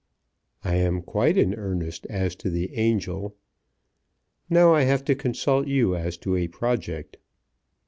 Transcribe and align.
"I 0.63 0.77
am 0.77 1.03
quite 1.03 1.37
in 1.37 1.53
earnest 1.53 2.07
as 2.09 2.35
to 2.37 2.49
the 2.49 2.73
angel. 2.75 3.35
Now 4.49 4.73
I 4.73 4.81
have 4.81 5.05
to 5.05 5.13
consult 5.13 5.67
you 5.67 5.95
as 5.95 6.17
to 6.25 6.35
a 6.35 6.47
project." 6.47 7.17